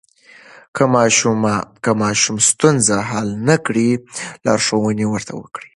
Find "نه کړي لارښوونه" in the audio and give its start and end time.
3.47-5.05